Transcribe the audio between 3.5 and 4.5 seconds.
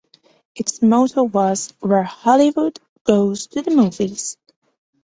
the movies".